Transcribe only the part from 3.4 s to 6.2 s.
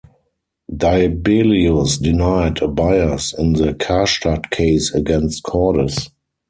the "Karstadt" case against Cordes.